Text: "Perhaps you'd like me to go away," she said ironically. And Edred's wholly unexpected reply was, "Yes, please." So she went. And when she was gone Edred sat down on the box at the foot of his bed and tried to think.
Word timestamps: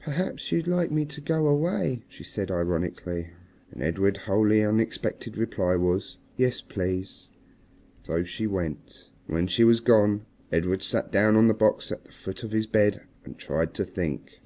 "Perhaps 0.00 0.50
you'd 0.50 0.66
like 0.66 0.90
me 0.90 1.04
to 1.04 1.20
go 1.20 1.46
away," 1.46 2.04
she 2.08 2.24
said 2.24 2.50
ironically. 2.50 3.32
And 3.70 3.82
Edred's 3.82 4.20
wholly 4.20 4.62
unexpected 4.62 5.36
reply 5.36 5.76
was, 5.76 6.16
"Yes, 6.38 6.62
please." 6.62 7.28
So 8.06 8.24
she 8.24 8.46
went. 8.46 9.10
And 9.26 9.34
when 9.34 9.46
she 9.46 9.62
was 9.62 9.80
gone 9.80 10.24
Edred 10.50 10.80
sat 10.80 11.12
down 11.12 11.36
on 11.36 11.48
the 11.48 11.52
box 11.52 11.92
at 11.92 12.06
the 12.06 12.12
foot 12.12 12.42
of 12.42 12.52
his 12.52 12.66
bed 12.66 13.02
and 13.26 13.36
tried 13.38 13.74
to 13.74 13.84
think. 13.84 14.40